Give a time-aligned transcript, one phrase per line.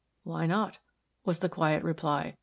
[0.23, 0.79] "Why not?"
[1.25, 2.35] was the quiet reply.